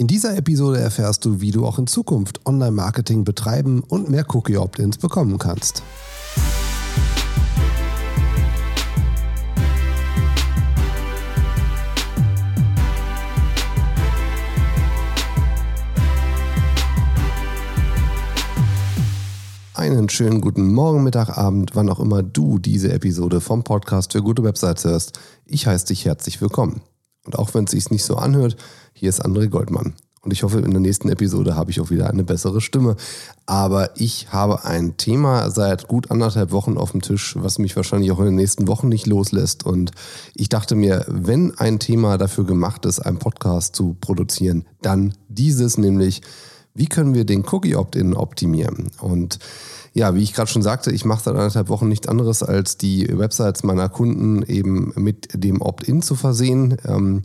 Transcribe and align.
In 0.00 0.06
dieser 0.06 0.34
Episode 0.34 0.80
erfährst 0.80 1.26
du, 1.26 1.42
wie 1.42 1.50
du 1.50 1.66
auch 1.66 1.78
in 1.78 1.86
Zukunft 1.86 2.46
Online-Marketing 2.46 3.22
betreiben 3.22 3.82
und 3.86 4.08
mehr 4.08 4.24
Cookie-Opt-ins 4.34 4.96
bekommen 4.96 5.36
kannst. 5.36 5.82
Einen 19.74 20.08
schönen 20.08 20.40
guten 20.40 20.72
Morgen, 20.72 21.04
Mittag, 21.04 21.36
Abend, 21.36 21.76
wann 21.76 21.90
auch 21.90 22.00
immer 22.00 22.22
du 22.22 22.58
diese 22.58 22.90
Episode 22.90 23.42
vom 23.42 23.64
Podcast 23.64 24.12
für 24.12 24.22
gute 24.22 24.42
Websites 24.44 24.86
hörst. 24.86 25.20
Ich 25.44 25.66
heiße 25.66 25.88
dich 25.88 26.06
herzlich 26.06 26.40
willkommen. 26.40 26.80
Und 27.24 27.38
auch 27.38 27.54
wenn 27.54 27.64
es 27.64 27.72
sich 27.72 27.90
nicht 27.90 28.04
so 28.04 28.16
anhört, 28.16 28.56
hier 28.92 29.08
ist 29.08 29.24
André 29.24 29.48
Goldmann. 29.48 29.94
Und 30.22 30.32
ich 30.34 30.42
hoffe, 30.42 30.58
in 30.58 30.70
der 30.70 30.80
nächsten 30.80 31.08
Episode 31.08 31.56
habe 31.56 31.70
ich 31.70 31.80
auch 31.80 31.88
wieder 31.88 32.10
eine 32.10 32.24
bessere 32.24 32.60
Stimme. 32.60 32.96
Aber 33.46 33.90
ich 33.96 34.30
habe 34.32 34.64
ein 34.64 34.98
Thema 34.98 35.50
seit 35.50 35.88
gut 35.88 36.10
anderthalb 36.10 36.50
Wochen 36.50 36.76
auf 36.76 36.90
dem 36.90 37.00
Tisch, 37.00 37.36
was 37.38 37.58
mich 37.58 37.74
wahrscheinlich 37.74 38.12
auch 38.12 38.18
in 38.18 38.26
den 38.26 38.34
nächsten 38.34 38.68
Wochen 38.68 38.90
nicht 38.90 39.06
loslässt. 39.06 39.64
Und 39.64 39.92
ich 40.34 40.50
dachte 40.50 40.74
mir, 40.74 41.06
wenn 41.08 41.56
ein 41.58 41.78
Thema 41.78 42.18
dafür 42.18 42.44
gemacht 42.44 42.84
ist, 42.84 43.00
einen 43.00 43.18
Podcast 43.18 43.74
zu 43.74 43.96
produzieren, 43.98 44.66
dann 44.82 45.14
dieses, 45.28 45.78
nämlich, 45.78 46.20
wie 46.80 46.86
können 46.86 47.12
wir 47.12 47.26
den 47.26 47.44
Cookie 47.52 47.76
Opt-in 47.76 48.14
optimieren? 48.14 48.90
Und 49.02 49.38
ja, 49.92 50.14
wie 50.14 50.22
ich 50.22 50.32
gerade 50.32 50.50
schon 50.50 50.62
sagte, 50.62 50.90
ich 50.90 51.04
mache 51.04 51.24
seit 51.24 51.34
anderthalb 51.34 51.68
Wochen 51.68 51.88
nichts 51.88 52.08
anderes, 52.08 52.42
als 52.42 52.78
die 52.78 53.06
Websites 53.18 53.64
meiner 53.64 53.90
Kunden 53.90 54.42
eben 54.44 54.94
mit 54.96 55.28
dem 55.34 55.60
Opt-in 55.60 56.00
zu 56.00 56.14
versehen. 56.14 56.78
Ähm, 56.86 57.20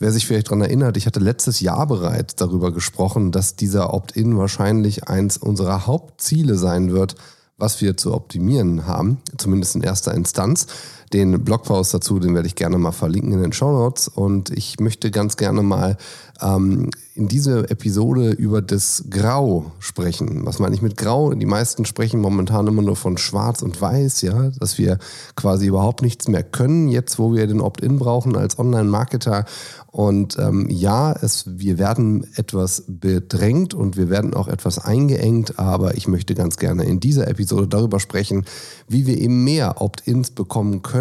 wer 0.00 0.10
sich 0.10 0.26
vielleicht 0.26 0.48
daran 0.48 0.62
erinnert, 0.62 0.96
ich 0.96 1.06
hatte 1.06 1.20
letztes 1.20 1.60
Jahr 1.60 1.86
bereits 1.86 2.34
darüber 2.34 2.72
gesprochen, 2.72 3.30
dass 3.30 3.54
dieser 3.54 3.94
Opt-in 3.94 4.36
wahrscheinlich 4.36 5.06
eins 5.06 5.36
unserer 5.36 5.86
Hauptziele 5.86 6.56
sein 6.56 6.90
wird, 6.90 7.14
was 7.58 7.80
wir 7.80 7.96
zu 7.96 8.12
optimieren 8.12 8.88
haben, 8.88 9.18
zumindest 9.38 9.76
in 9.76 9.82
erster 9.82 10.14
Instanz. 10.14 10.66
Den 11.12 11.44
Blogpost 11.44 11.94
dazu, 11.94 12.18
den 12.18 12.34
werde 12.34 12.48
ich 12.48 12.56
gerne 12.56 12.78
mal 12.78 12.92
verlinken 12.92 13.32
in 13.32 13.42
den 13.42 13.52
Show 13.52 13.70
Notes. 13.70 14.08
Und 14.08 14.50
ich 14.50 14.80
möchte 14.80 15.10
ganz 15.10 15.36
gerne 15.36 15.62
mal 15.62 15.96
ähm, 16.42 16.90
in 17.14 17.28
dieser 17.28 17.70
Episode 17.70 18.30
über 18.32 18.60
das 18.60 19.04
Grau 19.08 19.72
sprechen. 19.78 20.44
Was 20.44 20.58
meine 20.58 20.74
ich 20.74 20.82
mit 20.82 20.96
Grau? 20.96 21.32
Die 21.32 21.46
meisten 21.46 21.86
sprechen 21.86 22.20
momentan 22.20 22.66
immer 22.66 22.82
nur 22.82 22.96
von 22.96 23.16
Schwarz 23.16 23.62
und 23.62 23.80
Weiß, 23.80 24.20
ja, 24.20 24.50
dass 24.58 24.76
wir 24.76 24.98
quasi 25.34 25.66
überhaupt 25.66 26.02
nichts 26.02 26.28
mehr 26.28 26.42
können, 26.42 26.88
jetzt 26.88 27.18
wo 27.18 27.32
wir 27.32 27.46
den 27.46 27.60
Opt-in 27.60 27.98
brauchen 27.98 28.36
als 28.36 28.58
Online-Marketer. 28.58 29.46
Und 29.90 30.38
ähm, 30.38 30.66
ja, 30.68 31.12
es, 31.12 31.44
wir 31.46 31.78
werden 31.78 32.26
etwas 32.36 32.84
bedrängt 32.86 33.72
und 33.72 33.96
wir 33.96 34.10
werden 34.10 34.34
auch 34.34 34.48
etwas 34.48 34.78
eingeengt, 34.78 35.58
aber 35.58 35.96
ich 35.96 36.06
möchte 36.08 36.34
ganz 36.34 36.58
gerne 36.58 36.84
in 36.84 37.00
dieser 37.00 37.28
Episode 37.28 37.66
darüber 37.66 37.98
sprechen, 37.98 38.44
wie 38.88 39.06
wir 39.06 39.16
eben 39.18 39.42
mehr 39.42 39.80
Opt-ins 39.80 40.32
bekommen 40.32 40.82
können 40.82 40.95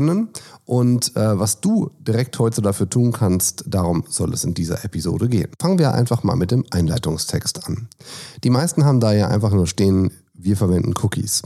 und 0.66 1.16
äh, 1.16 1.40
was 1.40 1.62
du 1.62 1.92
direkt 2.00 2.40
heute 2.40 2.62
dafür 2.62 2.90
tun 2.90 3.12
kannst. 3.12 3.66
Darum 3.68 4.04
soll 4.08 4.34
es 4.34 4.44
in 4.44 4.54
dieser 4.54 4.84
Episode 4.84 5.30
gehen. 5.30 5.52
Fangen 5.60 5.80
wir 5.80 5.94
einfach 5.94 6.24
mal 6.24 6.36
mit 6.36 6.52
dem 6.52 6.66
Einleitungstext 6.72 7.68
an. 7.68 7.88
Die 8.44 8.50
meisten 8.50 8.86
haben 8.86 9.00
da 9.00 9.14
ja 9.14 9.28
einfach 9.28 9.52
nur 9.52 9.68
stehen, 9.68 10.12
wir 10.34 10.58
verwenden 10.58 10.94
Cookies. 11.02 11.44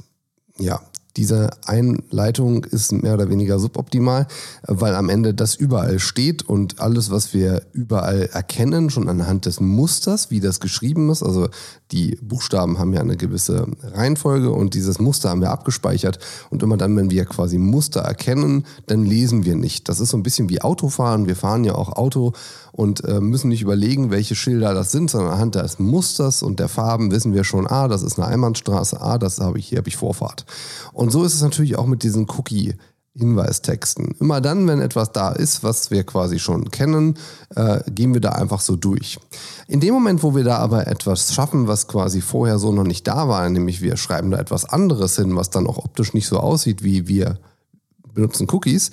Ja, 0.58 0.82
diese 1.20 1.50
Einleitung 1.66 2.64
ist 2.64 2.94
mehr 2.94 3.14
oder 3.14 3.30
weniger 3.30 3.60
suboptimal, 3.60 4.26
weil 4.66 4.96
am 4.96 5.10
Ende 5.10 5.34
das 5.34 5.54
überall 5.54 6.00
steht 6.00 6.48
und 6.48 6.80
alles, 6.80 7.12
was 7.12 7.34
wir 7.34 7.64
überall 7.74 8.30
erkennen, 8.32 8.90
schon 8.90 9.10
anhand 9.10 9.46
des 9.46 9.60
Musters, 9.60 10.32
wie 10.32 10.40
das 10.40 10.62
geschrieben 10.62 11.10
ist, 11.10 11.22
also 11.22 11.50
die 11.92 12.18
Buchstaben 12.22 12.80
haben 12.80 12.94
ja 12.94 13.02
eine 13.02 13.18
gewisse 13.18 13.68
Reihenfolge 13.82 14.50
und 14.52 14.76
dieses 14.76 15.00
Muster 15.00 15.30
haben 15.30 15.42
wir 15.42 15.52
abgespeichert 15.52 16.20
und 16.52 16.64
immer 16.64 16.78
dann, 16.78 16.96
wenn 16.96 17.12
wir 17.12 17.26
quasi 17.26 17.58
Muster 17.58 18.00
erkennen, 18.00 18.64
dann 18.88 19.04
lesen 19.04 19.44
wir 19.44 19.56
nicht. 19.56 19.90
Das 19.90 20.00
ist 20.00 20.12
so 20.12 20.18
ein 20.18 20.24
bisschen 20.24 20.48
wie 20.48 20.62
Autofahren. 20.62 21.28
Wir 21.28 21.36
fahren 21.36 21.66
ja 21.66 21.76
auch 21.76 21.98
Auto 21.98 22.32
und 22.80 23.04
äh, 23.04 23.20
müssen 23.20 23.50
nicht 23.50 23.62
überlegen, 23.62 24.10
welche 24.10 24.36
Schilder 24.36 24.74
das 24.74 24.94
sind, 24.94 25.10
sondern 25.10 25.34
anhand 25.34 25.56
des 25.56 25.80
Musters 25.80 26.42
und 26.42 26.62
der 26.62 26.70
Farben 26.70 27.12
wissen 27.12 27.34
wir 27.34 27.44
schon, 27.44 27.68
ah, 27.68 27.90
das 27.90 28.04
ist 28.04 28.18
eine 28.18 28.28
Einbahnstraße, 28.30 29.02
ah, 29.02 29.18
das 29.18 29.42
habe 29.42 29.60
ich, 29.60 29.68
hier 29.68 29.80
habe 29.80 29.90
ich 29.90 29.98
Vorfahrt. 29.98 30.46
Und 30.94 31.12
so 31.12 31.26
ist 31.26 31.34
es 31.34 31.42
natürlich 31.42 31.78
auch 31.78 31.88
mit 31.88 32.04
diesen 32.04 32.26
Cookie 32.30 32.76
Hinweistexten. 33.18 34.16
Immer 34.22 34.40
dann, 34.40 34.66
wenn 34.66 34.80
etwas 34.80 35.12
da 35.12 35.34
ist, 35.34 35.62
was 35.62 35.92
wir 35.92 36.06
quasi 36.06 36.40
schon 36.40 36.72
kennen, 36.72 37.16
äh, 37.54 37.82
gehen 37.92 38.14
wir 38.14 38.22
da 38.22 38.30
einfach 38.30 38.62
so 38.62 38.78
durch. 38.78 39.20
In 39.68 39.82
dem 39.82 39.94
Moment, 39.94 40.24
wo 40.24 40.34
wir 40.34 40.46
da 40.46 40.60
aber 40.60 40.88
etwas 40.88 41.34
schaffen, 41.34 41.68
was 41.68 41.90
quasi 41.90 42.22
vorher 42.22 42.60
so 42.60 42.72
noch 42.72 42.86
nicht 42.86 43.06
da 43.06 43.28
war, 43.28 43.50
nämlich 43.50 43.82
wir 43.82 43.98
schreiben 43.98 44.32
da 44.32 44.38
etwas 44.38 44.64
anderes 44.64 45.18
hin, 45.18 45.36
was 45.36 45.50
dann 45.50 45.68
auch 45.68 45.80
optisch 45.80 46.14
nicht 46.14 46.28
so 46.28 46.40
aussieht, 46.40 46.82
wie 46.82 47.10
wir 47.10 47.40
benutzen 48.14 48.48
Cookies, 48.50 48.92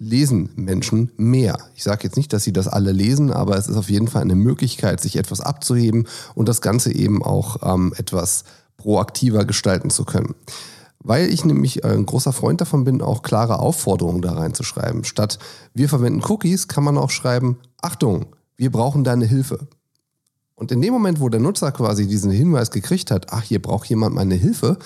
lesen 0.00 0.48
Menschen 0.56 1.12
mehr. 1.18 1.58
Ich 1.76 1.84
sage 1.84 2.04
jetzt 2.04 2.16
nicht, 2.16 2.32
dass 2.32 2.42
sie 2.42 2.54
das 2.54 2.66
alle 2.66 2.90
lesen, 2.90 3.30
aber 3.30 3.56
es 3.56 3.68
ist 3.68 3.76
auf 3.76 3.90
jeden 3.90 4.08
Fall 4.08 4.22
eine 4.22 4.34
Möglichkeit, 4.34 5.00
sich 5.00 5.16
etwas 5.16 5.40
abzuheben 5.40 6.08
und 6.34 6.48
das 6.48 6.62
Ganze 6.62 6.92
eben 6.92 7.22
auch 7.22 7.58
ähm, 7.62 7.92
etwas 7.96 8.44
proaktiver 8.78 9.44
gestalten 9.44 9.90
zu 9.90 10.04
können. 10.04 10.34
Weil 11.00 11.28
ich 11.28 11.44
nämlich 11.44 11.84
ein 11.84 12.06
großer 12.06 12.32
Freund 12.32 12.62
davon 12.62 12.84
bin, 12.84 13.02
auch 13.02 13.22
klare 13.22 13.58
Aufforderungen 13.58 14.22
da 14.22 14.32
reinzuschreiben. 14.32 15.04
Statt 15.04 15.38
wir 15.74 15.88
verwenden 15.88 16.22
Cookies, 16.26 16.66
kann 16.66 16.84
man 16.84 16.96
auch 16.96 17.10
schreiben, 17.10 17.58
Achtung, 17.82 18.26
wir 18.56 18.72
brauchen 18.72 19.04
deine 19.04 19.26
Hilfe. 19.26 19.68
Und 20.54 20.72
in 20.72 20.80
dem 20.82 20.92
Moment, 20.92 21.20
wo 21.20 21.28
der 21.28 21.40
Nutzer 21.40 21.72
quasi 21.72 22.06
diesen 22.06 22.30
Hinweis 22.30 22.70
gekriegt 22.70 23.10
hat, 23.10 23.32
ach, 23.32 23.42
hier 23.42 23.60
braucht 23.60 23.88
jemand 23.88 24.14
meine 24.14 24.34
Hilfe, 24.34 24.78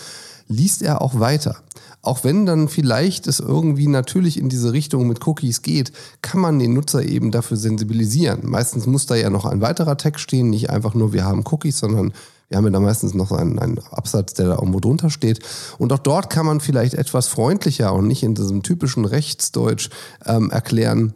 liest 0.48 0.82
er 0.82 1.02
auch 1.02 1.18
weiter. 1.20 1.56
Auch 2.02 2.22
wenn 2.22 2.44
dann 2.44 2.68
vielleicht 2.68 3.26
es 3.26 3.40
irgendwie 3.40 3.86
natürlich 3.86 4.38
in 4.38 4.50
diese 4.50 4.72
Richtung 4.72 5.08
mit 5.08 5.26
Cookies 5.26 5.62
geht, 5.62 5.92
kann 6.20 6.40
man 6.40 6.58
den 6.58 6.74
Nutzer 6.74 7.02
eben 7.02 7.30
dafür 7.30 7.56
sensibilisieren. 7.56 8.40
Meistens 8.42 8.86
muss 8.86 9.06
da 9.06 9.14
ja 9.14 9.30
noch 9.30 9.46
ein 9.46 9.62
weiterer 9.62 9.96
Text 9.96 10.20
stehen, 10.20 10.50
nicht 10.50 10.68
einfach 10.68 10.94
nur 10.94 11.14
wir 11.14 11.24
haben 11.24 11.44
Cookies, 11.50 11.78
sondern 11.78 12.12
wir 12.48 12.58
haben 12.58 12.64
ja 12.66 12.70
da 12.70 12.80
meistens 12.80 13.14
noch 13.14 13.32
einen, 13.32 13.58
einen 13.58 13.78
Absatz, 13.90 14.34
der 14.34 14.48
da 14.48 14.54
irgendwo 14.56 14.80
drunter 14.80 15.08
steht. 15.08 15.40
Und 15.78 15.92
auch 15.92 15.98
dort 15.98 16.28
kann 16.28 16.44
man 16.44 16.60
vielleicht 16.60 16.92
etwas 16.92 17.26
freundlicher 17.26 17.94
und 17.94 18.06
nicht 18.06 18.22
in 18.22 18.34
diesem 18.34 18.62
typischen 18.62 19.06
Rechtsdeutsch 19.06 19.88
ähm, 20.26 20.50
erklären, 20.50 21.14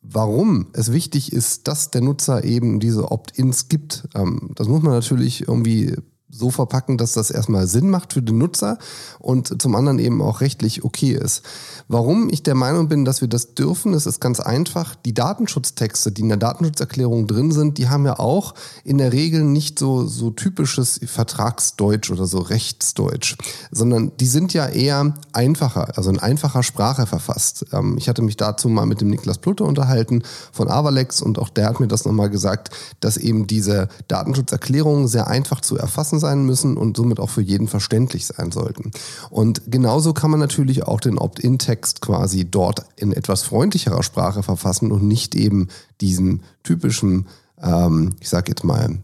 warum 0.00 0.68
es 0.72 0.90
wichtig 0.90 1.32
ist, 1.32 1.68
dass 1.68 1.90
der 1.90 2.00
Nutzer 2.00 2.44
eben 2.44 2.80
diese 2.80 3.10
Opt-ins 3.12 3.68
gibt. 3.68 4.08
Ähm, 4.14 4.50
das 4.54 4.68
muss 4.68 4.82
man 4.82 4.94
natürlich 4.94 5.46
irgendwie 5.46 5.96
so 6.32 6.50
verpacken, 6.50 6.96
dass 6.96 7.12
das 7.12 7.30
erstmal 7.30 7.66
Sinn 7.66 7.90
macht 7.90 8.14
für 8.14 8.22
den 8.22 8.38
Nutzer 8.38 8.78
und 9.18 9.60
zum 9.60 9.74
anderen 9.76 9.98
eben 9.98 10.22
auch 10.22 10.40
rechtlich 10.40 10.82
okay 10.82 11.12
ist. 11.12 11.42
Warum 11.88 12.30
ich 12.30 12.42
der 12.42 12.54
Meinung 12.54 12.88
bin, 12.88 13.04
dass 13.04 13.20
wir 13.20 13.28
das 13.28 13.54
dürfen, 13.54 13.92
das 13.92 14.06
ist 14.06 14.18
ganz 14.18 14.40
einfach. 14.40 14.94
Die 14.94 15.12
Datenschutztexte, 15.12 16.10
die 16.10 16.22
in 16.22 16.30
der 16.30 16.38
Datenschutzerklärung 16.38 17.26
drin 17.26 17.52
sind, 17.52 17.76
die 17.76 17.90
haben 17.90 18.06
ja 18.06 18.18
auch 18.18 18.54
in 18.82 18.96
der 18.96 19.12
Regel 19.12 19.44
nicht 19.44 19.78
so, 19.78 20.06
so 20.06 20.30
typisches 20.30 20.98
Vertragsdeutsch 21.04 22.10
oder 22.10 22.26
so 22.26 22.38
Rechtsdeutsch, 22.38 23.36
sondern 23.70 24.12
die 24.18 24.26
sind 24.26 24.54
ja 24.54 24.66
eher 24.66 25.14
einfacher, 25.34 25.98
also 25.98 26.08
in 26.08 26.18
einfacher 26.18 26.62
Sprache 26.62 27.06
verfasst. 27.06 27.66
Ähm, 27.72 27.96
ich 27.98 28.08
hatte 28.08 28.22
mich 28.22 28.38
dazu 28.38 28.70
mal 28.70 28.86
mit 28.86 29.02
dem 29.02 29.08
Niklas 29.08 29.36
Plutte 29.36 29.64
unterhalten 29.64 30.22
von 30.50 30.70
Avalex 30.70 31.20
und 31.20 31.38
auch 31.38 31.50
der 31.50 31.66
hat 31.66 31.78
mir 31.78 31.88
das 31.88 32.06
nochmal 32.06 32.30
gesagt, 32.30 32.70
dass 33.00 33.18
eben 33.18 33.46
diese 33.46 33.88
Datenschutzerklärungen 34.08 35.08
sehr 35.08 35.26
einfach 35.26 35.60
zu 35.60 35.76
erfassen 35.76 36.21
sein 36.22 36.46
müssen 36.46 36.78
und 36.78 36.96
somit 36.96 37.20
auch 37.20 37.28
für 37.28 37.42
jeden 37.42 37.68
verständlich 37.68 38.26
sein 38.26 38.50
sollten. 38.50 38.92
Und 39.28 39.62
genauso 39.66 40.14
kann 40.14 40.30
man 40.30 40.40
natürlich 40.40 40.84
auch 40.84 41.00
den 41.00 41.18
Opt-in-Text 41.18 42.00
quasi 42.00 42.50
dort 42.50 42.86
in 42.96 43.12
etwas 43.12 43.42
freundlicherer 43.42 44.02
Sprache 44.02 44.42
verfassen 44.42 44.90
und 44.90 45.02
nicht 45.02 45.34
eben 45.34 45.68
diesen 46.00 46.42
typischen, 46.62 47.26
ähm, 47.60 48.14
ich 48.20 48.30
sag 48.30 48.48
jetzt 48.48 48.64
mal, 48.64 48.98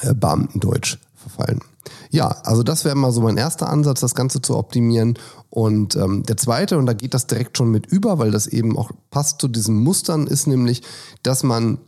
äh, 0.00 0.14
Beamtendeutsch 0.14 0.98
verfallen. 1.14 1.60
Ja, 2.10 2.28
also 2.44 2.62
das 2.62 2.84
wäre 2.84 2.96
mal 2.96 3.12
so 3.12 3.20
mein 3.20 3.36
erster 3.36 3.68
Ansatz, 3.68 4.00
das 4.00 4.14
Ganze 4.14 4.42
zu 4.42 4.56
optimieren. 4.56 5.18
Und 5.48 5.96
ähm, 5.96 6.22
der 6.24 6.36
zweite, 6.36 6.78
und 6.78 6.86
da 6.86 6.92
geht 6.92 7.14
das 7.14 7.26
direkt 7.26 7.56
schon 7.56 7.70
mit 7.70 7.86
über, 7.86 8.18
weil 8.18 8.30
das 8.30 8.46
eben 8.46 8.76
auch 8.76 8.90
passt 9.10 9.40
zu 9.40 9.48
diesen 9.48 9.76
Mustern, 9.76 10.26
ist 10.26 10.46
nämlich, 10.46 10.82
dass 11.22 11.42
man 11.42 11.78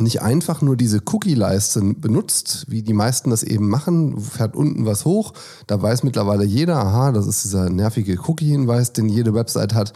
nicht 0.00 0.22
einfach 0.22 0.62
nur 0.62 0.76
diese 0.76 1.00
Cookie-Leiste 1.04 1.80
benutzt, 1.94 2.66
wie 2.68 2.82
die 2.82 2.92
meisten 2.92 3.30
das 3.30 3.42
eben 3.42 3.68
machen, 3.68 4.20
fährt 4.20 4.56
unten 4.56 4.86
was 4.86 5.04
hoch, 5.04 5.32
da 5.66 5.80
weiß 5.80 6.02
mittlerweile 6.02 6.44
jeder, 6.44 6.76
aha, 6.76 7.12
das 7.12 7.26
ist 7.26 7.44
dieser 7.44 7.70
nervige 7.70 8.18
Cookie-Hinweis, 8.26 8.92
den 8.92 9.08
jede 9.08 9.34
Website 9.34 9.74
hat. 9.74 9.92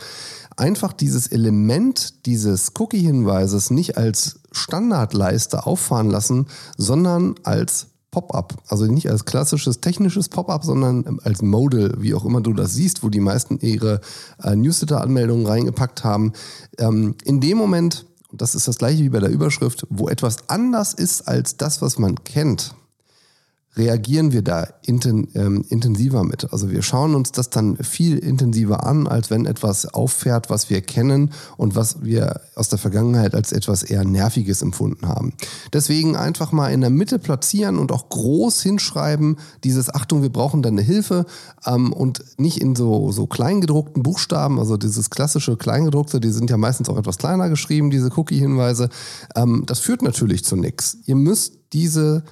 Einfach 0.57 0.93
dieses 0.93 1.27
Element 1.27 2.27
dieses 2.27 2.73
Cookie-Hinweises 2.79 3.71
nicht 3.71 3.97
als 3.97 4.41
Standardleiste 4.53 5.67
auffahren 5.67 6.11
lassen, 6.11 6.47
sondern 6.77 7.35
als 7.43 7.89
Pop-up. 8.15 8.63
Also 8.69 8.87
nicht 8.87 9.11
als 9.11 9.25
klassisches 9.25 9.81
technisches 9.81 10.29
Pop-up, 10.29 10.65
sondern 10.65 11.19
als 11.25 11.43
Modal, 11.43 11.95
wie 11.99 12.15
auch 12.15 12.25
immer 12.25 12.41
du 12.41 12.53
das 12.53 12.73
siehst, 12.73 13.03
wo 13.03 13.09
die 13.09 13.19
meisten 13.19 13.59
ihre 13.59 14.01
äh, 14.41 14.55
Newsletter-Anmeldungen 14.55 15.47
reingepackt 15.47 16.05
haben. 16.05 16.33
Ähm, 16.79 17.17
in 17.25 17.41
dem 17.41 17.59
Moment 17.59 18.07
das 18.37 18.55
ist 18.55 18.69
das 18.69 18.79
gleiche 18.79 19.03
wie 19.03 19.09
bei 19.09 19.21
der 19.21 19.31
Überschrift, 19.31 19.87
wo 19.91 20.09
etwas 20.09 20.49
anders 20.49 20.95
ist 20.95 21.23
als 21.23 21.57
das, 21.57 21.83
was 21.83 21.99
man 21.99 22.23
kennt, 22.25 22.75
reagieren 23.77 24.33
wir 24.33 24.43
da 24.43 24.69
inten, 24.83 25.29
ähm, 25.35 25.65
intensiver 25.69 26.23
mit. 26.23 26.53
Also 26.53 26.71
wir 26.71 26.83
schauen 26.83 27.15
uns 27.15 27.33
das 27.33 27.51
dann 27.51 27.77
viel 27.77 28.19
intensiver 28.19 28.87
an, 28.87 29.07
als 29.07 29.31
wenn 29.31 29.47
etwas 29.47 29.87
auffährt, 29.87 30.49
was 30.49 30.71
wir 30.71 30.81
kennen 30.81 31.33
und 31.57 31.75
was 31.75 32.03
wir 32.03 32.41
aus 32.55 32.69
der 32.69 32.79
Vergangenheit 32.79 33.35
als 33.35 33.53
etwas 33.53 33.83
eher 33.83 34.05
Nerviges 34.05 34.63
empfunden 34.63 35.09
haben. 35.09 35.33
Deswegen 35.73 36.15
einfach 36.15 36.53
mal 36.53 36.69
in 36.69 36.83
der 36.83 36.91
Mitte 36.91 37.19
platzieren 37.19 37.79
und 37.79 37.91
auch 37.91 38.09
groß 38.09 38.63
hinschreiben, 38.63 39.39
dieses 39.65 39.93
Achtung, 39.93 40.23
wir 40.23 40.31
brauchen 40.31 40.63
da 40.63 40.69
eine 40.69 40.83
Hilfe 40.83 41.27
ähm, 41.67 41.93
und 41.93 42.25
nicht 42.39 42.61
in 42.61 42.77
so, 42.77 43.11
so 43.11 43.27
kleingedruckten 43.27 44.03
Buchstaben, 44.03 44.61
also 44.61 44.77
dieses 44.77 45.11
klassische 45.11 45.57
Kleingedruckte, 45.57 46.21
die 46.21 46.31
sind 46.31 46.49
ja 46.49 46.57
meistens 46.57 46.89
auch 46.89 46.99
etwas 46.99 47.19
kleiner 47.19 47.49
geschrieben, 47.49 47.91
diese 47.91 48.11
Cookie-Hinweise. 48.17 48.89
Ähm, 49.35 49.65
das 49.67 49.81
führt 49.81 50.03
natürlich 50.03 50.45
zu 50.45 50.55
nichts. 50.55 50.99
Ihr 51.07 51.17
müsst 51.17 51.55
diese 51.73 52.23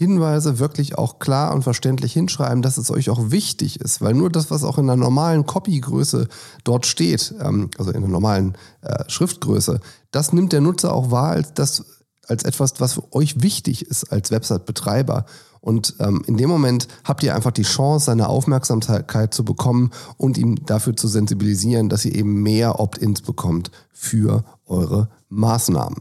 Hinweise 0.00 0.58
wirklich 0.58 0.96
auch 0.96 1.18
klar 1.18 1.52
und 1.52 1.62
verständlich 1.62 2.14
hinschreiben, 2.14 2.62
dass 2.62 2.78
es 2.78 2.90
euch 2.90 3.10
auch 3.10 3.30
wichtig 3.30 3.82
ist, 3.82 4.00
weil 4.00 4.14
nur 4.14 4.30
das, 4.30 4.50
was 4.50 4.64
auch 4.64 4.78
in 4.78 4.86
der 4.86 4.96
normalen 4.96 5.44
Copygröße 5.44 6.26
dort 6.64 6.86
steht, 6.86 7.34
ähm, 7.38 7.70
also 7.76 7.90
in 7.90 8.00
der 8.00 8.08
normalen 8.08 8.56
äh, 8.80 9.04
Schriftgröße, 9.08 9.78
das 10.10 10.32
nimmt 10.32 10.54
der 10.54 10.62
Nutzer 10.62 10.94
auch 10.94 11.10
wahr 11.10 11.32
als 11.32 11.52
das 11.52 11.84
als 12.26 12.44
etwas, 12.44 12.80
was 12.80 12.94
für 12.94 13.12
euch 13.12 13.42
wichtig 13.42 13.84
ist 13.84 14.10
als 14.10 14.30
Website-Betreiber. 14.30 15.26
Und 15.60 15.96
ähm, 16.00 16.22
in 16.26 16.38
dem 16.38 16.48
Moment 16.48 16.88
habt 17.04 17.22
ihr 17.22 17.34
einfach 17.34 17.50
die 17.50 17.64
Chance, 17.64 18.06
seine 18.06 18.28
Aufmerksamkeit 18.28 19.34
zu 19.34 19.44
bekommen 19.44 19.90
und 20.16 20.38
ihn 20.38 20.60
dafür 20.64 20.96
zu 20.96 21.08
sensibilisieren, 21.08 21.90
dass 21.90 22.06
ihr 22.06 22.14
eben 22.14 22.42
mehr 22.42 22.80
Opt-ins 22.80 23.20
bekommt 23.20 23.70
für 23.92 24.44
eure 24.64 25.10
Maßnahmen. 25.28 26.00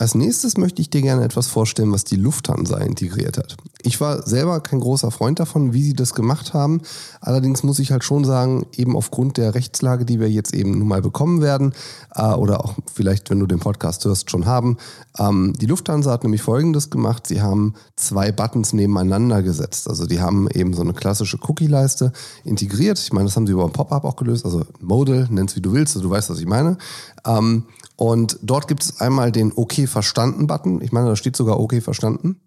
Als 0.00 0.14
nächstes 0.14 0.56
möchte 0.56 0.80
ich 0.80 0.88
dir 0.88 1.02
gerne 1.02 1.22
etwas 1.24 1.48
vorstellen, 1.48 1.92
was 1.92 2.04
die 2.04 2.16
Lufthansa 2.16 2.78
integriert 2.78 3.36
hat. 3.36 3.58
Ich 3.82 4.00
war 4.00 4.26
selber 4.26 4.60
kein 4.60 4.80
großer 4.80 5.10
Freund 5.10 5.38
davon, 5.38 5.74
wie 5.74 5.82
sie 5.82 5.92
das 5.92 6.14
gemacht 6.14 6.54
haben. 6.54 6.80
Allerdings 7.20 7.62
muss 7.64 7.78
ich 7.78 7.92
halt 7.92 8.02
schon 8.02 8.24
sagen, 8.24 8.64
eben 8.74 8.96
aufgrund 8.96 9.36
der 9.36 9.54
Rechtslage, 9.54 10.06
die 10.06 10.18
wir 10.18 10.30
jetzt 10.30 10.54
eben 10.54 10.78
nun 10.78 10.88
mal 10.88 11.02
bekommen 11.02 11.42
werden, 11.42 11.74
äh, 12.14 12.32
oder 12.32 12.64
auch 12.64 12.76
vielleicht, 12.90 13.28
wenn 13.28 13.40
du 13.40 13.46
den 13.46 13.58
Podcast 13.58 14.02
hörst, 14.06 14.30
schon 14.30 14.46
haben, 14.46 14.78
ähm, 15.18 15.52
die 15.60 15.66
Lufthansa 15.66 16.12
hat 16.12 16.22
nämlich 16.22 16.40
Folgendes 16.40 16.88
gemacht. 16.88 17.26
Sie 17.26 17.42
haben 17.42 17.74
zwei 17.96 18.32
Buttons 18.32 18.72
nebeneinander 18.72 19.42
gesetzt. 19.42 19.86
Also 19.86 20.06
die 20.06 20.22
haben 20.22 20.48
eben 20.48 20.72
so 20.72 20.80
eine 20.80 20.94
klassische 20.94 21.36
Cookie-Leiste 21.46 22.14
integriert. 22.44 22.98
Ich 22.98 23.12
meine, 23.12 23.26
das 23.26 23.36
haben 23.36 23.46
sie 23.46 23.52
über 23.52 23.66
ein 23.66 23.72
Pop-up 23.72 24.04
auch 24.04 24.16
gelöst. 24.16 24.46
Also 24.46 24.64
Modal, 24.80 25.28
nenn's 25.30 25.56
wie 25.56 25.60
du 25.60 25.74
willst, 25.74 25.94
du 25.94 26.08
weißt, 26.08 26.30
was 26.30 26.40
ich 26.40 26.46
meine. 26.46 26.78
Ähm, 27.26 27.64
und 28.00 28.38
dort 28.40 28.66
gibt 28.66 28.82
es 28.82 28.98
einmal 29.02 29.30
den 29.30 29.52
OK 29.52 29.86
verstanden 29.86 30.46
Button. 30.46 30.80
Ich 30.80 30.90
meine, 30.90 31.08
da 31.08 31.16
steht 31.16 31.36
sogar 31.36 31.60
OK 31.60 31.82
verstanden. 31.82 32.40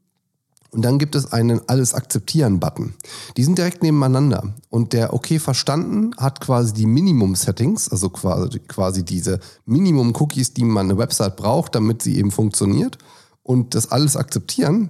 Und 0.72 0.82
dann 0.82 0.98
gibt 0.98 1.14
es 1.14 1.32
einen 1.32 1.62
Alles 1.70 1.94
akzeptieren 1.94 2.60
Button. 2.60 2.96
Die 3.38 3.44
sind 3.44 3.60
direkt 3.60 3.84
nebeneinander. 3.84 4.56
Und 4.70 4.94
der 4.94 5.14
OK 5.14 5.40
verstanden 5.40 6.10
hat 6.18 6.42
quasi 6.42 6.74
die 6.74 6.88
Minimum 6.88 7.36
Settings, 7.36 7.88
also 7.88 8.10
quasi, 8.10 8.58
quasi 8.62 9.06
diese 9.06 9.40
Minimum 9.68 10.16
Cookies, 10.20 10.56
die 10.56 10.64
man 10.64 10.90
eine 10.90 10.98
Website 10.98 11.36
braucht, 11.36 11.76
damit 11.76 12.02
sie 12.02 12.18
eben 12.18 12.32
funktioniert. 12.32 12.98
Und 13.44 13.76
das 13.76 13.92
Alles 13.92 14.18
akzeptieren, 14.18 14.90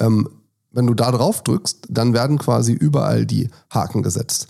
ähm, 0.00 0.28
wenn 0.72 0.88
du 0.88 0.94
da 0.94 1.12
drauf 1.12 1.44
drückst, 1.44 1.86
dann 1.88 2.12
werden 2.12 2.38
quasi 2.38 2.72
überall 2.72 3.24
die 3.24 3.50
Haken 3.70 4.02
gesetzt. 4.02 4.48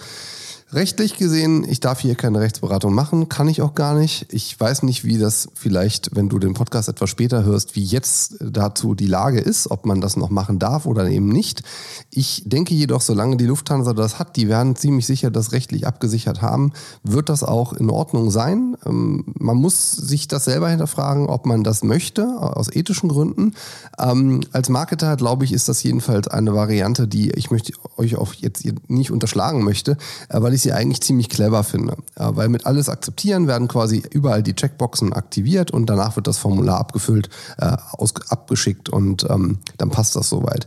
Rechtlich 0.73 1.17
gesehen, 1.17 1.67
ich 1.69 1.81
darf 1.81 1.99
hier 1.99 2.15
keine 2.15 2.39
Rechtsberatung 2.39 2.95
machen, 2.95 3.29
kann 3.29 3.49
ich 3.49 3.61
auch 3.61 3.75
gar 3.75 3.95
nicht. 3.95 4.33
Ich 4.33 4.59
weiß 4.59 4.85
nicht, 4.85 5.05
wie 5.05 5.19
das 5.19 5.49
vielleicht, 5.55 6.15
wenn 6.15 6.29
du 6.29 6.39
den 6.39 6.55
Podcast 6.55 6.89
etwas 6.89 7.11
später 7.11 7.43
hörst, 7.43 7.75
wie 7.75 7.83
jetzt 7.83 8.37
dazu 8.39 8.95
die 8.95 9.09
Lage 9.09 9.41
ist, 9.41 9.69
ob 9.69 9.85
man 9.85 10.01
das 10.01 10.17
noch 10.17 10.31
machen 10.31 10.61
darf 10.61 10.87
oder 10.87 11.09
eben 11.09 11.29
nicht. 11.29 11.65
Ich 12.13 12.45
denke 12.47 12.73
jedoch, 12.75 13.01
solange 13.01 13.37
die 13.37 13.47
Lufthansa 13.47 13.95
das 13.95 14.21
hat, 14.21 14.37
die 14.37 14.47
werden 14.47 14.77
ziemlich 14.77 15.07
sicher 15.07 15.33
das 15.33 15.51
rechtlich 15.51 15.89
abgesichert 15.89 16.41
haben, 16.41 16.73
wird 17.03 17.31
das 17.31 17.43
auch 17.43 17.73
in 17.73 17.91
Ordnung 17.91 18.31
sein. 18.31 18.77
Ähm, 18.87 19.25
man 19.41 19.57
muss 19.57 19.91
sich 19.91 20.29
das 20.29 20.45
selber 20.45 20.69
hinterfragen, 20.69 21.27
ob 21.27 21.47
man 21.47 21.65
das 21.65 21.83
möchte, 21.83 22.29
aus 22.39 22.73
ethischen 22.73 23.09
Gründen. 23.09 23.55
Ähm, 23.99 24.43
als 24.53 24.69
Marketer, 24.69 25.17
glaube 25.17 25.45
ich, 25.45 25.53
ist 25.53 25.69
das 25.69 25.83
jedenfalls 25.83 26.29
eine 26.29 26.55
Variante, 26.55 27.09
die 27.09 27.33
ich 27.33 27.51
möchte 27.51 27.73
euch 27.97 28.15
auch 28.15 28.35
jetzt 28.35 28.65
nicht 28.87 29.11
unterschlagen 29.11 29.65
möchte, 29.65 29.97
weil 30.29 30.55
ich 30.55 30.60
ich 30.61 30.65
sie 30.65 30.73
eigentlich 30.73 31.01
ziemlich 31.01 31.29
clever 31.29 31.65
finde. 31.65 31.97
Weil 32.17 32.49
mit 32.49 32.67
alles 32.67 32.89
akzeptieren 32.89 33.47
werden 33.47 33.67
quasi 33.67 34.03
überall 34.11 34.43
die 34.43 34.55
Checkboxen 34.55 35.12
aktiviert 35.12 35.71
und 35.71 35.87
danach 35.87 36.17
wird 36.17 36.27
das 36.27 36.39
Formular 36.39 36.79
abgefüllt, 36.79 37.31
äh, 37.59 37.77
aus, 37.93 38.12
abgeschickt 38.29 38.89
und 38.91 39.27
ähm, 39.31 39.59
dann 39.79 39.91
passt 39.91 40.17
das 40.17 40.29
soweit. 40.29 40.67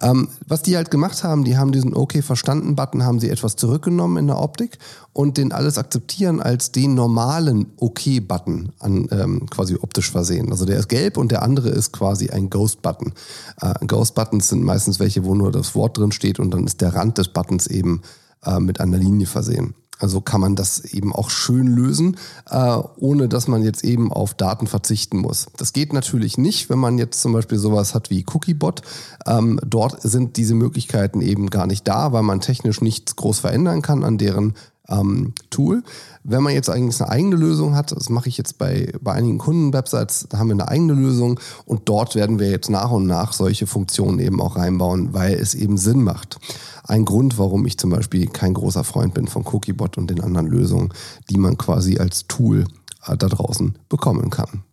Ähm, 0.00 0.28
was 0.46 0.62
die 0.62 0.76
halt 0.76 0.90
gemacht 0.90 1.24
haben, 1.24 1.44
die 1.44 1.58
haben 1.58 1.72
diesen 1.72 1.94
OK 1.94 2.22
verstanden 2.22 2.74
Button, 2.74 3.04
haben 3.04 3.20
sie 3.20 3.30
etwas 3.30 3.56
zurückgenommen 3.56 4.16
in 4.16 4.26
der 4.28 4.40
Optik 4.40 4.78
und 5.12 5.36
den 5.36 5.52
alles 5.52 5.78
akzeptieren 5.78 6.40
als 6.40 6.72
den 6.72 6.94
normalen 6.94 7.66
OK-Button 7.78 8.72
an 8.80 9.08
ähm, 9.12 9.46
quasi 9.48 9.76
optisch 9.80 10.10
versehen. 10.10 10.50
Also 10.50 10.64
der 10.64 10.78
ist 10.78 10.88
gelb 10.88 11.16
und 11.16 11.30
der 11.30 11.42
andere 11.42 11.68
ist 11.68 11.92
quasi 11.92 12.30
ein 12.30 12.50
Ghost-Button. 12.50 13.12
Äh, 13.60 13.86
Ghost-Buttons 13.86 14.48
sind 14.48 14.64
meistens 14.64 14.98
welche, 14.98 15.24
wo 15.24 15.34
nur 15.34 15.52
das 15.52 15.74
Wort 15.74 15.98
drin 15.98 16.12
steht 16.12 16.40
und 16.40 16.50
dann 16.50 16.66
ist 16.66 16.80
der 16.80 16.94
Rand 16.94 17.18
des 17.18 17.28
Buttons 17.28 17.66
eben 17.68 18.02
äh, 18.46 18.60
mit 18.60 18.80
einer 18.80 18.98
Linie 18.98 19.26
versehen. 19.26 19.74
Also 19.98 20.20
kann 20.20 20.40
man 20.40 20.56
das 20.56 20.80
eben 20.84 21.12
auch 21.14 21.30
schön 21.30 21.68
lösen, 21.68 22.16
äh, 22.50 22.78
ohne 22.96 23.28
dass 23.28 23.46
man 23.46 23.62
jetzt 23.62 23.84
eben 23.84 24.12
auf 24.12 24.34
Daten 24.34 24.66
verzichten 24.66 25.18
muss. 25.18 25.46
Das 25.56 25.72
geht 25.72 25.92
natürlich 25.92 26.36
nicht, 26.36 26.68
wenn 26.68 26.78
man 26.78 26.98
jetzt 26.98 27.20
zum 27.20 27.32
Beispiel 27.32 27.58
sowas 27.58 27.94
hat 27.94 28.10
wie 28.10 28.26
Cookiebot. 28.32 28.82
Ähm, 29.26 29.60
dort 29.64 30.02
sind 30.02 30.36
diese 30.36 30.54
Möglichkeiten 30.54 31.20
eben 31.20 31.48
gar 31.48 31.66
nicht 31.66 31.86
da, 31.86 32.12
weil 32.12 32.22
man 32.22 32.40
technisch 32.40 32.80
nichts 32.80 33.16
groß 33.16 33.38
verändern 33.38 33.82
kann 33.82 34.02
an 34.02 34.18
deren 34.18 34.54
ähm, 34.88 35.32
Tool. 35.50 35.82
Wenn 36.22 36.42
man 36.42 36.52
jetzt 36.52 36.70
eigentlich 36.70 37.00
eine 37.00 37.10
eigene 37.10 37.36
Lösung 37.36 37.74
hat, 37.74 37.92
das 37.92 38.08
mache 38.08 38.28
ich 38.28 38.36
jetzt 38.36 38.58
bei, 38.58 38.92
bei 39.00 39.12
einigen 39.12 39.38
Kunden-Websites, 39.38 40.26
da 40.28 40.38
haben 40.38 40.48
wir 40.48 40.54
eine 40.54 40.68
eigene 40.68 40.94
Lösung 40.94 41.40
und 41.64 41.88
dort 41.88 42.14
werden 42.14 42.38
wir 42.38 42.50
jetzt 42.50 42.70
nach 42.70 42.90
und 42.90 43.06
nach 43.06 43.32
solche 43.32 43.66
Funktionen 43.66 44.18
eben 44.18 44.40
auch 44.40 44.56
reinbauen, 44.56 45.14
weil 45.14 45.34
es 45.34 45.54
eben 45.54 45.76
Sinn 45.76 46.02
macht. 46.02 46.38
Ein 46.84 47.04
Grund, 47.04 47.38
warum 47.38 47.66
ich 47.66 47.78
zum 47.78 47.90
Beispiel 47.90 48.26
kein 48.26 48.54
großer 48.54 48.84
Freund 48.84 49.14
bin 49.14 49.26
von 49.26 49.44
Cookiebot 49.46 49.96
und 49.96 50.10
den 50.10 50.20
anderen 50.20 50.46
Lösungen, 50.46 50.92
die 51.30 51.38
man 51.38 51.56
quasi 51.56 51.98
als 51.98 52.26
Tool 52.26 52.64
äh, 53.06 53.16
da 53.16 53.28
draußen 53.28 53.78
bekommen 53.88 54.30
kann. 54.30 54.64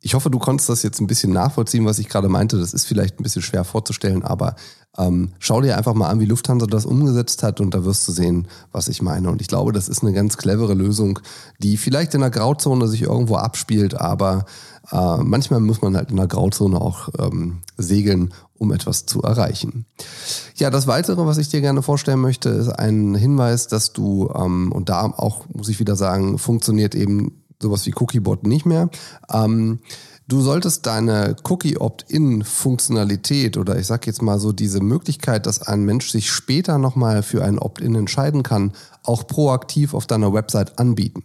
Ich 0.00 0.14
hoffe, 0.14 0.30
du 0.30 0.38
konntest 0.38 0.68
das 0.68 0.82
jetzt 0.82 1.00
ein 1.00 1.06
bisschen 1.06 1.32
nachvollziehen, 1.32 1.84
was 1.84 1.98
ich 1.98 2.08
gerade 2.08 2.28
meinte. 2.28 2.58
Das 2.58 2.72
ist 2.72 2.86
vielleicht 2.86 3.18
ein 3.18 3.22
bisschen 3.24 3.42
schwer 3.42 3.64
vorzustellen, 3.64 4.22
aber 4.22 4.54
ähm, 4.96 5.32
schau 5.38 5.60
dir 5.60 5.76
einfach 5.76 5.94
mal 5.94 6.08
an, 6.08 6.20
wie 6.20 6.24
Lufthansa 6.24 6.66
das 6.66 6.86
umgesetzt 6.86 7.42
hat 7.42 7.60
und 7.60 7.74
da 7.74 7.84
wirst 7.84 8.06
du 8.08 8.12
sehen, 8.12 8.48
was 8.72 8.88
ich 8.88 9.02
meine. 9.02 9.30
Und 9.30 9.40
ich 9.40 9.48
glaube, 9.48 9.72
das 9.72 9.88
ist 9.88 10.02
eine 10.02 10.12
ganz 10.12 10.36
clevere 10.36 10.74
Lösung, 10.74 11.20
die 11.58 11.76
vielleicht 11.76 12.14
in 12.14 12.20
der 12.20 12.30
Grauzone 12.30 12.88
sich 12.88 13.02
irgendwo 13.02 13.36
abspielt, 13.36 13.94
aber 13.94 14.44
äh, 14.90 15.16
manchmal 15.18 15.60
muss 15.60 15.82
man 15.82 15.96
halt 15.96 16.10
in 16.10 16.16
der 16.16 16.26
Grauzone 16.26 16.80
auch 16.80 17.08
ähm, 17.18 17.60
segeln, 17.76 18.32
um 18.54 18.72
etwas 18.72 19.06
zu 19.06 19.22
erreichen. 19.22 19.86
Ja, 20.56 20.70
das 20.70 20.86
Weitere, 20.86 21.26
was 21.26 21.38
ich 21.38 21.48
dir 21.48 21.60
gerne 21.60 21.82
vorstellen 21.82 22.20
möchte, 22.20 22.48
ist 22.48 22.68
ein 22.68 23.14
Hinweis, 23.14 23.68
dass 23.68 23.92
du, 23.92 24.30
ähm, 24.34 24.72
und 24.72 24.88
da 24.88 25.02
auch 25.02 25.44
muss 25.52 25.68
ich 25.68 25.78
wieder 25.78 25.96
sagen, 25.96 26.38
funktioniert 26.38 26.94
eben 26.94 27.44
sowas 27.60 27.84
wie 27.86 27.94
Cookiebot 27.94 28.46
nicht 28.46 28.66
mehr. 28.66 28.88
Ähm, 29.32 29.80
du 30.28 30.40
solltest 30.40 30.86
deine 30.86 31.34
Cookie-Opt-in-Funktionalität 31.44 33.56
oder 33.56 33.78
ich 33.78 33.86
sag 33.86 34.06
jetzt 34.06 34.22
mal 34.22 34.38
so 34.38 34.52
diese 34.52 34.80
Möglichkeit, 34.80 35.46
dass 35.46 35.62
ein 35.62 35.84
Mensch 35.84 36.10
sich 36.10 36.30
später 36.30 36.78
nochmal 36.78 37.22
für 37.22 37.44
ein 37.44 37.58
Opt-in 37.58 37.94
entscheiden 37.94 38.42
kann, 38.42 38.72
auch 39.02 39.26
proaktiv 39.26 39.94
auf 39.94 40.06
deiner 40.06 40.32
Website 40.32 40.78
anbieten. 40.78 41.24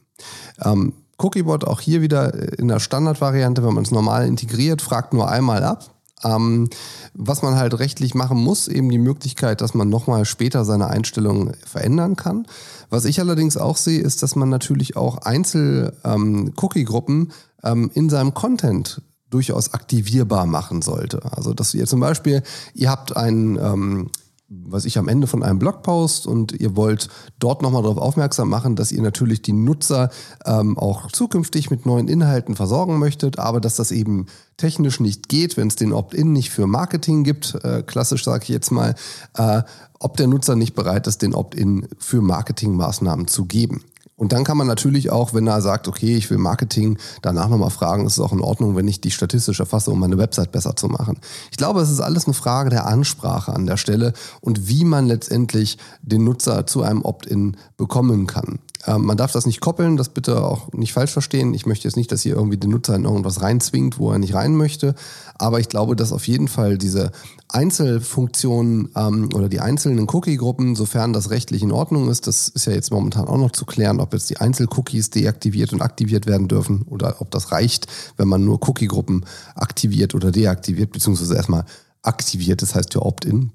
Ähm, 0.64 0.94
Cookiebot 1.18 1.66
auch 1.66 1.80
hier 1.80 2.02
wieder 2.02 2.58
in 2.58 2.68
der 2.68 2.80
Standardvariante, 2.80 3.64
wenn 3.64 3.76
man 3.76 3.84
es 3.84 3.92
normal 3.92 4.28
integriert, 4.28 4.82
fragt 4.82 5.14
nur 5.14 5.30
einmal 5.30 5.64
ab. 5.64 5.94
Ähm, 6.24 6.70
was 7.14 7.42
man 7.42 7.56
halt 7.56 7.78
rechtlich 7.80 8.16
machen 8.16 8.38
muss, 8.38 8.68
eben 8.68 8.90
die 8.90 8.98
Möglichkeit, 8.98 9.62
dass 9.62 9.74
man 9.74 9.90
nochmal 9.90 10.26
später 10.26 10.66
seine 10.66 10.88
Einstellungen 10.88 11.54
verändern 11.66 12.16
kann. 12.16 12.48
Was 12.94 13.06
ich 13.06 13.20
allerdings 13.20 13.58
auch 13.58 13.78
sehe, 13.78 14.02
ist, 14.02 14.22
dass 14.22 14.36
man 14.36 14.50
natürlich 14.50 14.96
auch 14.96 15.24
Einzel-Cookie-Gruppen 15.24 17.32
ähm, 17.64 17.64
ähm, 17.64 17.90
in 17.96 18.08
seinem 18.08 18.36
Content 18.36 19.02
durchaus 19.32 19.74
aktivierbar 19.74 20.46
machen 20.46 20.84
sollte. 20.84 21.24
Also 21.32 21.56
dass 21.56 21.74
ihr 21.74 21.88
zum 21.88 22.02
Beispiel, 22.02 22.44
ihr 22.76 22.92
habt 22.92 23.18
ein 23.18 23.58
ähm, 23.60 24.12
was 24.50 24.86
ich 24.86 24.98
am 24.98 25.08
Ende 25.08 25.28
von 25.28 25.42
einem 25.42 25.60
Blogpost 25.60 26.28
und 26.28 26.52
ihr 26.52 26.76
wollt 26.76 27.10
dort 27.40 27.62
nochmal 27.62 27.82
darauf 27.82 27.98
aufmerksam 27.98 28.50
machen, 28.50 28.76
dass 28.76 28.92
ihr 28.92 29.02
natürlich 29.02 29.42
die 29.42 29.54
Nutzer 29.54 30.10
ähm, 30.46 30.78
auch 30.78 31.12
zukünftig 31.12 31.72
mit 31.72 31.86
neuen 31.86 32.08
Inhalten 32.08 32.56
versorgen 32.56 33.00
möchtet, 33.00 33.40
aber 33.40 33.62
dass 33.62 33.76
das 33.78 33.92
eben 33.92 34.28
technisch 34.58 35.00
nicht 35.00 35.30
geht, 35.30 35.58
wenn 35.58 35.68
es 35.68 35.76
den 35.76 35.94
Opt-in 35.94 36.34
nicht 36.34 36.52
für 36.52 36.68
Marketing 36.68 37.24
gibt, 37.24 37.56
äh, 37.64 37.84
klassisch 37.84 38.24
sage 38.24 38.44
ich 38.44 38.50
jetzt 38.50 38.72
mal, 38.72 38.96
äh, 39.36 39.64
ob 40.00 40.18
der 40.18 40.28
Nutzer 40.28 40.56
nicht 40.56 40.76
bereit 40.76 41.08
ist, 41.08 41.22
den 41.22 41.34
Opt-in 41.34 41.88
für 41.98 42.22
Marketingmaßnahmen 42.22 43.28
zu 43.28 43.46
geben. 43.46 43.84
Und 44.24 44.32
dann 44.32 44.46
kann 44.46 44.56
man 44.56 44.68
natürlich 44.68 45.12
auch, 45.12 45.34
wenn 45.34 45.48
er 45.48 45.62
sagt, 45.62 45.90
okay, 45.90 46.16
ich 46.16 46.30
will 46.30 46.38
Marketing, 46.38 46.98
danach 47.22 47.50
nochmal 47.50 47.72
fragen, 47.72 48.06
ist 48.06 48.14
es 48.14 48.20
auch 48.22 48.32
in 48.32 48.40
Ordnung, 48.40 48.78
wenn 48.78 48.88
ich 48.88 49.02
die 49.02 49.12
statistisch 49.12 49.60
erfasse, 49.60 49.92
um 49.92 50.00
meine 50.00 50.18
Website 50.18 50.54
besser 50.54 50.78
zu 50.78 50.88
machen. 50.88 51.20
Ich 51.52 51.58
glaube, 51.58 51.82
es 51.82 51.90
ist 51.90 52.00
alles 52.00 52.24
eine 52.24 52.34
Frage 52.34 52.70
der 52.70 52.88
Ansprache 52.88 53.52
an 53.52 53.66
der 53.66 53.76
Stelle 53.76 54.14
und 54.40 54.70
wie 54.70 54.86
man 54.86 55.08
letztendlich 55.08 55.78
den 56.02 56.24
Nutzer 56.24 56.66
zu 56.66 56.84
einem 56.84 57.02
Opt-in 57.02 57.58
bekommen 57.76 58.26
kann. 58.26 58.60
Ähm, 58.86 59.06
man 59.06 59.18
darf 59.18 59.32
das 59.32 59.46
nicht 59.46 59.62
koppeln, 59.62 59.98
das 59.98 60.10
bitte 60.10 60.44
auch 60.44 60.72
nicht 60.74 60.94
falsch 60.94 61.12
verstehen. 61.12 61.54
Ich 61.54 61.66
möchte 61.66 61.88
jetzt 61.88 61.96
nicht, 61.96 62.12
dass 62.12 62.26
ihr 62.26 62.36
irgendwie 62.36 62.58
den 62.58 62.72
Nutzer 62.72 62.96
in 62.96 63.06
irgendwas 63.06 63.42
reinzwingt, 63.42 63.98
wo 63.98 64.12
er 64.12 64.20
nicht 64.20 64.34
rein 64.34 64.56
möchte. 64.56 64.96
Aber 65.36 65.60
ich 65.60 65.70
glaube, 65.70 65.96
dass 65.96 66.12
auf 66.12 66.28
jeden 66.28 66.48
Fall 66.48 66.78
diese 66.78 67.12
Einzelfunktionen 67.48 68.90
ähm, 68.96 69.30
oder 69.34 69.48
die 69.48 69.60
einzelnen 69.60 70.08
Cookie-Gruppen, 70.10 70.76
sofern 70.76 71.14
das 71.14 71.30
rechtlich 71.30 71.64
in 71.64 71.72
Ordnung 71.72 72.10
ist, 72.10 72.28
das 72.28 72.50
ist 72.50 72.66
ja 72.66 72.74
jetzt 72.74 72.92
momentan 72.92 73.28
auch 73.28 73.38
noch 73.38 73.52
zu 73.52 73.66
klären, 73.66 74.00
ob 74.00 74.14
jetzt 74.14 74.30
die 74.30 74.38
Einzelcookies 74.38 75.10
deaktiviert 75.10 75.72
und 75.72 75.82
aktiviert 75.82 76.26
werden 76.26 76.48
dürfen 76.48 76.84
oder 76.84 77.22
ob 77.22 77.32
das 77.32 77.52
reicht, 77.52 77.88
wenn 78.18 78.28
man 78.28 78.44
nur 78.44 78.60
Cookie-Gruppen 78.68 79.26
aktiviert 79.56 80.16
oder 80.16 80.32
deaktiviert, 80.32 80.92
beziehungsweise 80.92 81.36
erstmal 81.36 81.66
aktiviert, 82.02 82.62
das 82.62 82.76
heißt 82.76 82.94
ja 82.94 83.02
Opt-in. 83.02 83.52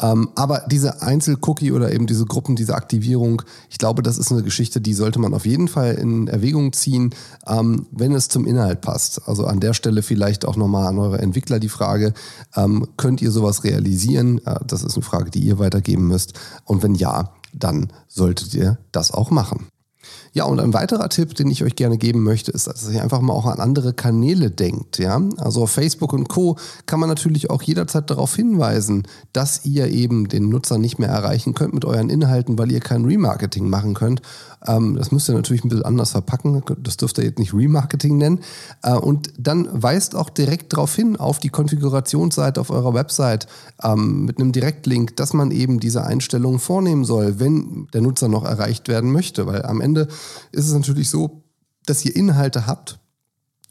Ähm, 0.00 0.30
aber 0.34 0.64
diese 0.70 1.02
Einzel-Cookie 1.02 1.72
oder 1.72 1.92
eben 1.92 2.06
diese 2.06 2.24
Gruppen, 2.24 2.56
diese 2.56 2.74
Aktivierung, 2.74 3.42
ich 3.68 3.78
glaube, 3.78 4.02
das 4.02 4.16
ist 4.16 4.32
eine 4.32 4.42
Geschichte, 4.42 4.80
die 4.80 4.94
sollte 4.94 5.18
man 5.18 5.34
auf 5.34 5.44
jeden 5.44 5.68
Fall 5.68 5.94
in 5.94 6.28
Erwägung 6.28 6.72
ziehen, 6.72 7.14
ähm, 7.46 7.86
wenn 7.90 8.14
es 8.14 8.28
zum 8.28 8.46
Inhalt 8.46 8.80
passt. 8.80 9.28
Also 9.28 9.44
an 9.46 9.60
der 9.60 9.74
Stelle 9.74 10.02
vielleicht 10.02 10.46
auch 10.46 10.56
nochmal 10.56 10.86
an 10.86 10.98
eure 10.98 11.18
Entwickler 11.18 11.60
die 11.60 11.68
Frage, 11.68 12.14
ähm, 12.56 12.88
könnt 12.96 13.20
ihr 13.20 13.30
sowas 13.30 13.64
realisieren? 13.64 14.38
Äh, 14.46 14.60
das 14.66 14.82
ist 14.82 14.94
eine 14.94 15.04
Frage, 15.04 15.30
die 15.30 15.40
ihr 15.40 15.58
weitergeben 15.58 16.06
müsst. 16.06 16.32
Und 16.64 16.82
wenn 16.82 16.94
ja, 16.94 17.32
dann 17.52 17.92
solltet 18.08 18.54
ihr 18.54 18.78
das 18.92 19.10
auch 19.10 19.30
machen. 19.30 19.66
Ja, 20.32 20.44
und 20.44 20.60
ein 20.60 20.72
weiterer 20.72 21.08
Tipp, 21.08 21.34
den 21.34 21.50
ich 21.50 21.64
euch 21.64 21.74
gerne 21.74 21.98
geben 21.98 22.22
möchte, 22.22 22.52
ist, 22.52 22.68
dass 22.68 22.88
ihr 22.88 23.02
einfach 23.02 23.20
mal 23.20 23.32
auch 23.32 23.46
an 23.46 23.58
andere 23.58 23.92
Kanäle 23.92 24.50
denkt. 24.50 24.98
Ja? 24.98 25.20
Also 25.38 25.62
auf 25.62 25.72
Facebook 25.72 26.12
und 26.12 26.28
Co. 26.28 26.56
kann 26.86 27.00
man 27.00 27.08
natürlich 27.08 27.50
auch 27.50 27.62
jederzeit 27.62 28.10
darauf 28.10 28.36
hinweisen, 28.36 29.04
dass 29.32 29.64
ihr 29.64 29.88
eben 29.88 30.28
den 30.28 30.48
Nutzer 30.48 30.78
nicht 30.78 30.98
mehr 30.98 31.08
erreichen 31.08 31.54
könnt 31.54 31.74
mit 31.74 31.84
euren 31.84 32.10
Inhalten, 32.10 32.58
weil 32.58 32.70
ihr 32.70 32.80
kein 32.80 33.04
Remarketing 33.04 33.68
machen 33.68 33.94
könnt. 33.94 34.22
Ähm, 34.66 34.96
das 34.96 35.10
müsst 35.10 35.28
ihr 35.28 35.34
natürlich 35.34 35.64
ein 35.64 35.68
bisschen 35.68 35.84
anders 35.84 36.12
verpacken. 36.12 36.62
Das 36.78 36.96
dürft 36.96 37.18
ihr 37.18 37.24
jetzt 37.24 37.38
nicht 37.38 37.54
Remarketing 37.54 38.18
nennen. 38.18 38.40
Äh, 38.82 38.94
und 38.94 39.32
dann 39.38 39.68
weist 39.72 40.14
auch 40.14 40.30
direkt 40.30 40.72
darauf 40.72 40.94
hin, 40.94 41.16
auf 41.16 41.38
die 41.38 41.48
Konfigurationsseite 41.48 42.60
auf 42.60 42.70
eurer 42.70 42.94
Website 42.94 43.46
ähm, 43.82 44.26
mit 44.26 44.38
einem 44.38 44.52
Direktlink, 44.52 45.16
dass 45.16 45.32
man 45.32 45.50
eben 45.50 45.80
diese 45.80 46.04
Einstellungen 46.04 46.60
vornehmen 46.60 47.04
soll, 47.04 47.40
wenn 47.40 47.88
der 47.92 48.02
Nutzer 48.02 48.28
noch 48.28 48.44
erreicht 48.44 48.88
werden 48.88 49.10
möchte. 49.10 49.46
Weil 49.46 49.64
am 49.64 49.80
Ende 49.80 50.08
ist 50.52 50.66
es 50.66 50.72
natürlich 50.72 51.10
so, 51.10 51.42
dass 51.86 52.04
ihr 52.04 52.14
Inhalte 52.14 52.66
habt 52.66 52.98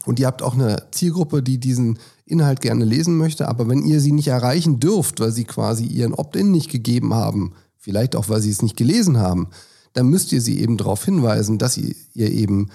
und 0.04 0.18
ihr 0.18 0.26
habt 0.26 0.42
auch 0.42 0.54
eine 0.54 0.88
Zielgruppe, 0.92 1.42
die 1.42 1.58
diesen 1.58 1.98
Inhalt 2.24 2.60
gerne 2.60 2.84
lesen 2.84 3.16
möchte, 3.16 3.48
aber 3.48 3.68
wenn 3.68 3.84
ihr 3.84 4.00
sie 4.00 4.12
nicht 4.12 4.28
erreichen 4.28 4.80
dürft, 4.80 5.20
weil 5.20 5.32
sie 5.32 5.44
quasi 5.44 5.84
ihren 5.84 6.14
Opt-in 6.14 6.50
nicht 6.50 6.70
gegeben 6.70 7.14
haben, 7.14 7.54
vielleicht 7.76 8.16
auch, 8.16 8.28
weil 8.28 8.40
sie 8.40 8.50
es 8.50 8.62
nicht 8.62 8.76
gelesen 8.76 9.18
haben, 9.18 9.48
dann 9.92 10.08
müsst 10.08 10.32
ihr 10.32 10.40
sie 10.40 10.60
eben 10.60 10.76
darauf 10.76 11.04
hinweisen, 11.04 11.58
dass 11.58 11.76
ihr, 11.76 11.94
ihr 12.14 12.30
eben 12.30 12.68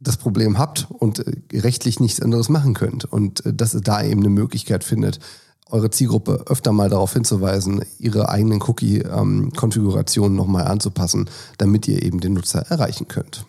das 0.00 0.16
Problem 0.16 0.58
habt 0.58 0.86
und 0.90 1.20
äh, 1.20 1.58
rechtlich 1.58 1.98
nichts 2.00 2.20
anderes 2.20 2.48
machen 2.48 2.74
könnt 2.74 3.04
und 3.04 3.44
äh, 3.46 3.54
dass 3.54 3.74
ihr 3.74 3.80
da 3.80 4.02
eben 4.02 4.20
eine 4.20 4.30
Möglichkeit 4.30 4.84
findet, 4.84 5.18
eure 5.70 5.90
Zielgruppe 5.90 6.44
öfter 6.46 6.72
mal 6.72 6.88
darauf 6.88 7.12
hinzuweisen, 7.12 7.84
ihre 7.98 8.28
eigenen 8.28 8.62
Cookie-Konfigurationen 8.62 10.36
nochmal 10.36 10.66
anzupassen, 10.66 11.28
damit 11.58 11.88
ihr 11.88 12.02
eben 12.02 12.20
den 12.20 12.34
Nutzer 12.34 12.60
erreichen 12.68 13.08
könnt. 13.08 13.46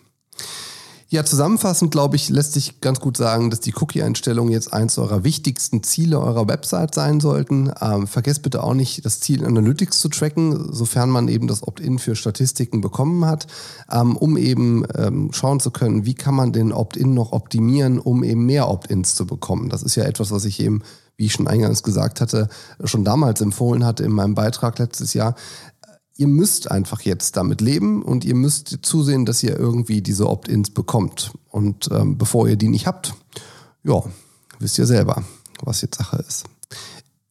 Ja, 1.12 1.24
zusammenfassend 1.24 1.90
glaube 1.90 2.14
ich, 2.14 2.28
lässt 2.28 2.52
sich 2.52 2.80
ganz 2.80 3.00
gut 3.00 3.16
sagen, 3.16 3.50
dass 3.50 3.58
die 3.58 3.74
Cookie-Einstellungen 3.74 4.52
jetzt 4.52 4.72
eins 4.72 4.96
eurer 4.96 5.24
wichtigsten 5.24 5.82
Ziele 5.82 6.20
eurer 6.20 6.46
Website 6.46 6.94
sein 6.94 7.18
sollten. 7.18 7.72
Ähm, 7.80 8.06
vergesst 8.06 8.42
bitte 8.42 8.62
auch 8.62 8.74
nicht, 8.74 9.04
das 9.04 9.18
Ziel 9.18 9.44
Analytics 9.44 9.98
zu 9.98 10.08
tracken, 10.08 10.72
sofern 10.72 11.10
man 11.10 11.26
eben 11.26 11.48
das 11.48 11.66
Opt-in 11.66 11.98
für 11.98 12.14
Statistiken 12.14 12.80
bekommen 12.80 13.24
hat, 13.24 13.48
ähm, 13.90 14.16
um 14.16 14.36
eben 14.36 14.84
ähm, 14.96 15.32
schauen 15.32 15.58
zu 15.58 15.72
können, 15.72 16.06
wie 16.06 16.14
kann 16.14 16.36
man 16.36 16.52
den 16.52 16.72
Opt-in 16.72 17.12
noch 17.12 17.32
optimieren, 17.32 17.98
um 17.98 18.22
eben 18.22 18.46
mehr 18.46 18.68
Opt-ins 18.68 19.16
zu 19.16 19.26
bekommen. 19.26 19.68
Das 19.68 19.82
ist 19.82 19.96
ja 19.96 20.04
etwas, 20.04 20.30
was 20.30 20.44
ich 20.44 20.60
eben 20.60 20.80
wie 21.20 21.26
ich 21.26 21.34
schon 21.34 21.48
eingangs 21.48 21.82
gesagt 21.82 22.22
hatte, 22.22 22.48
schon 22.82 23.04
damals 23.04 23.42
empfohlen 23.42 23.84
hatte 23.84 24.04
in 24.04 24.10
meinem 24.10 24.34
Beitrag 24.34 24.78
letztes 24.78 25.12
Jahr. 25.12 25.34
Ihr 26.16 26.28
müsst 26.28 26.70
einfach 26.70 27.02
jetzt 27.02 27.36
damit 27.36 27.60
leben 27.60 28.02
und 28.02 28.24
ihr 28.24 28.34
müsst 28.34 28.78
zusehen, 28.80 29.26
dass 29.26 29.42
ihr 29.42 29.54
irgendwie 29.58 30.00
diese 30.00 30.26
Opt-ins 30.26 30.70
bekommt. 30.70 31.32
Und 31.50 31.90
ähm, 31.92 32.16
bevor 32.16 32.48
ihr 32.48 32.56
die 32.56 32.68
nicht 32.68 32.86
habt, 32.86 33.14
ja, 33.84 34.02
wisst 34.60 34.78
ihr 34.78 34.86
selber, 34.86 35.22
was 35.62 35.82
jetzt 35.82 35.98
Sache 35.98 36.24
ist. 36.26 36.44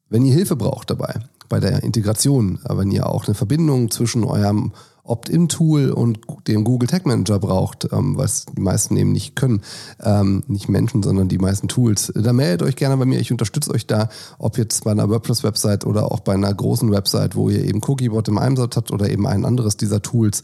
Wenn 0.08 0.24
ihr 0.24 0.36
Hilfe 0.36 0.56
braucht 0.56 0.92
dabei, 0.92 1.22
bei 1.50 1.60
der 1.60 1.82
Integration, 1.82 2.60
wenn 2.70 2.92
ihr 2.92 3.08
auch 3.08 3.26
eine 3.26 3.34
Verbindung 3.34 3.90
zwischen 3.90 4.24
eurem 4.24 4.72
Opt-in-Tool 5.10 5.92
und 5.92 6.20
den 6.48 6.64
Google 6.64 6.88
Tag 6.88 7.06
Manager 7.06 7.40
braucht, 7.40 7.88
ähm, 7.92 8.18
was 8.18 8.46
die 8.46 8.62
meisten 8.62 8.96
eben 8.98 9.12
nicht 9.12 9.36
können, 9.36 9.62
ähm, 10.02 10.44
nicht 10.48 10.70
Menschen, 10.70 11.04
sondern 11.04 11.28
die 11.28 11.38
meisten 11.38 11.68
Tools, 11.68 12.12
dann 12.16 12.36
meldet 12.36 12.68
euch 12.68 12.76
gerne 12.76 12.98
bei 12.98 13.06
mir. 13.06 13.20
Ich 13.20 13.32
unterstütze 13.32 13.72
euch 13.72 13.88
da, 13.88 14.10
ob 14.38 14.58
jetzt 14.58 14.84
bei 14.84 14.92
einer 14.92 15.10
WordPress-Website 15.10 15.86
oder 15.86 16.12
auch 16.12 16.20
bei 16.20 16.34
einer 16.34 16.54
großen 16.54 16.92
Website, 16.92 17.36
wo 17.36 17.50
ihr 17.50 17.64
eben 17.66 17.82
Cookiebot 17.86 18.28
im 18.28 18.38
Einsatz 18.38 18.76
habt 18.76 18.92
oder 18.92 19.10
eben 19.10 19.28
ein 19.28 19.46
anderes 19.46 19.78
dieser 19.78 20.02
Tools. 20.02 20.42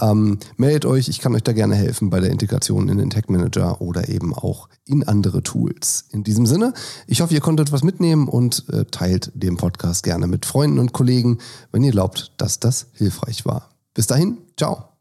Ähm, 0.00 0.38
meldet 0.56 0.86
euch, 0.86 1.08
ich 1.08 1.20
kann 1.20 1.34
euch 1.34 1.42
da 1.42 1.52
gerne 1.52 1.74
helfen 1.74 2.10
bei 2.10 2.20
der 2.20 2.30
Integration 2.30 2.88
in 2.88 2.98
den 2.98 3.10
Tag 3.10 3.30
Manager 3.30 3.80
oder 3.80 4.08
eben 4.08 4.34
auch 4.34 4.68
in 4.84 5.06
andere 5.06 5.42
Tools. 5.42 6.06
In 6.10 6.24
diesem 6.24 6.46
Sinne, 6.46 6.72
ich 7.06 7.20
hoffe, 7.20 7.34
ihr 7.34 7.40
konntet 7.40 7.72
was 7.72 7.82
mitnehmen 7.82 8.28
und 8.28 8.64
äh, 8.72 8.84
teilt 8.86 9.32
den 9.34 9.56
Podcast 9.56 10.02
gerne 10.04 10.26
mit 10.26 10.46
Freunden 10.46 10.78
und 10.78 10.92
Kollegen, 10.92 11.38
wenn 11.72 11.84
ihr 11.84 11.92
glaubt, 11.92 12.32
dass 12.36 12.60
das 12.60 12.86
hilfreich 12.94 13.44
war. 13.44 13.75
Bis 13.96 14.06
dahin, 14.06 14.36
ciao. 14.58 14.95